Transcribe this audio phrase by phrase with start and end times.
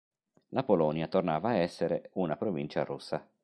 [0.49, 3.23] La Polonia tornava ad essere una provincia russa.